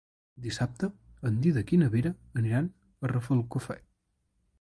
Dissabte 0.43 0.87
en 1.29 1.35
Dídac 1.43 1.73
i 1.77 1.79
na 1.81 1.89
Vera 1.97 2.13
aniran 2.41 2.71
a 3.09 3.13
Rafelcofer. 3.13 3.77